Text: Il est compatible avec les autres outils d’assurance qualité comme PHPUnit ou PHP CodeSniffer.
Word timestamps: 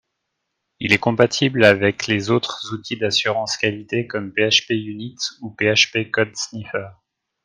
Il 0.79 0.93
est 0.93 0.97
compatible 0.97 1.63
avec 1.63 2.07
les 2.07 2.31
autres 2.31 2.73
outils 2.73 2.97
d’assurance 2.97 3.55
qualité 3.55 4.07
comme 4.07 4.33
PHPUnit 4.33 5.17
ou 5.41 5.51
PHP 5.51 6.09
CodeSniffer. 6.09 6.89